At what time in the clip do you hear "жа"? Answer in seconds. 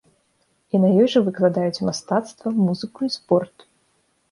1.15-1.21